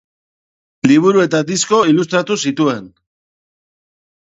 Liburu 0.91 1.21
eta 1.25 1.41
disko 1.51 1.83
ilustratu 1.91 2.41
zituen. 2.47 2.91